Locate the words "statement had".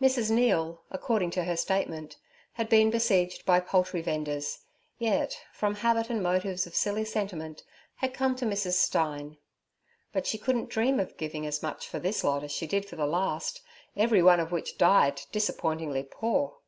1.56-2.68